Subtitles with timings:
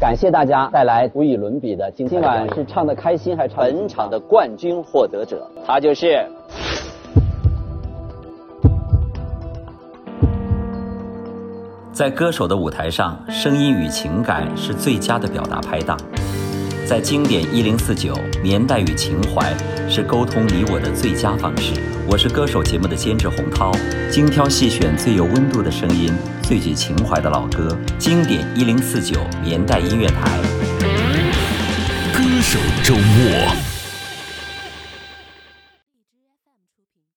[0.00, 6.24] 感谢大家带来无与伦比的今今晚是唱的开心还是唱得本场的冠军获得者，他就是。
[11.92, 15.96] 在歌手的舞台上，声音与情感是最佳的表达拍档；
[16.88, 19.54] 在经典一零四九，年代与情怀
[19.90, 21.74] 是沟通你我的最佳方式。
[22.06, 23.70] 我是歌手节目的监制洪涛，
[24.10, 26.10] 精挑细选最有温度的声音，
[26.42, 30.38] 最具情怀的老歌，经典一零四九年代音乐台。
[32.14, 33.77] 歌手周末。